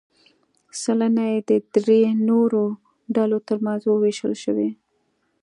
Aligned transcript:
سلنه 0.81 1.23
یې 1.31 1.37
د 1.49 1.51
درې 1.75 2.01
نورو 2.29 2.63
ډلو 3.15 3.37
ترمنځ 3.47 3.81
ووېشل 3.85 4.33
شوې. 4.43 4.69